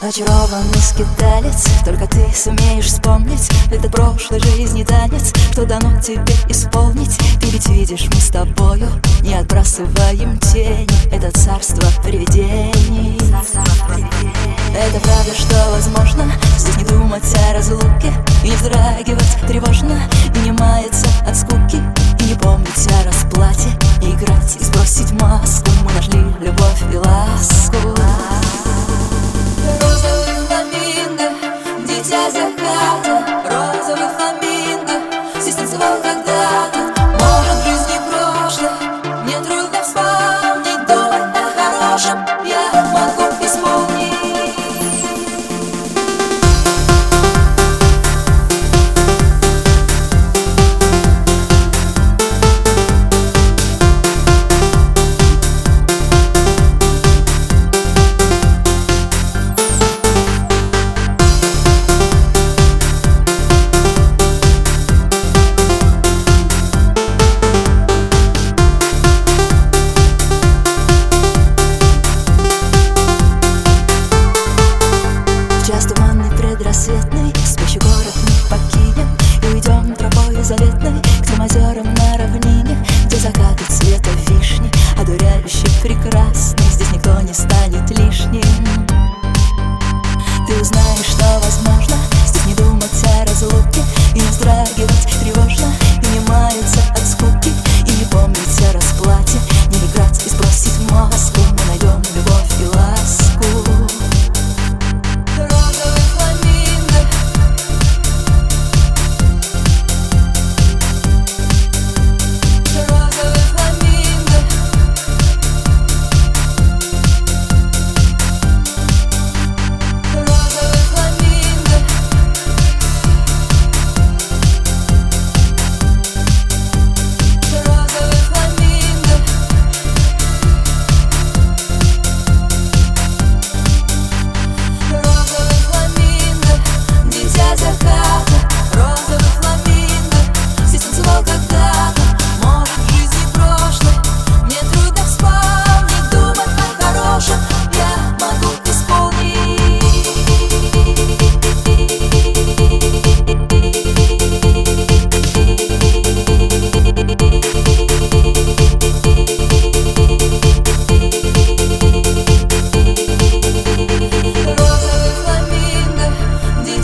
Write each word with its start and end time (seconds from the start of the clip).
А 0.00 0.06
Очарованный 0.08 0.80
скиталец 0.80 1.66
Только 1.84 2.06
ты 2.06 2.26
сумеешь 2.34 2.86
вспомнить. 2.86 3.48
Этот 3.70 3.92
прошлой 3.92 4.40
жизни 4.40 4.84
танец. 4.84 5.32
Что 5.52 5.66
дано 5.66 6.00
тебе 6.00 6.34
исполнить? 6.48 7.16
Ты 7.40 7.48
ведь 7.48 7.68
видишь, 7.68 8.06
мы 8.12 8.20
с 8.20 8.28
тобою 8.28 8.88
Не 9.22 9.34
отбрасываем 9.34 10.38
тени. 10.38 10.86
Это 11.12 11.30
царство 11.32 11.84
привидений. 12.02 13.18
Это 14.74 15.00
правда, 15.00 15.34
что 15.34 15.70
возможно 15.70 16.32
Здесь 16.56 16.76
не 16.76 16.84
думать 16.84 17.24
о 17.48 17.54
разлуке 17.54 18.12
И 18.44 18.48
не 18.48 18.56
вздрагивать 18.56 19.36
тревожно. 19.46 20.00
Coca-Cola. 35.78 36.37
Прекрасно. 85.88 86.37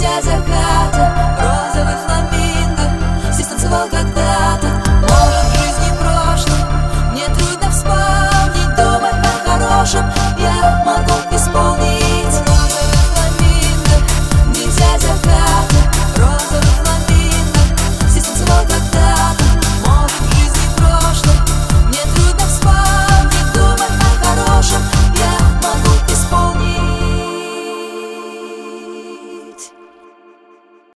вся 0.00 0.22
за 0.22 0.30
хата. 0.30 1.09